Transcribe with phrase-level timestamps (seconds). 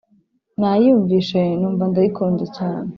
[0.59, 2.89] Nayumvishe numva ndayikunze cyane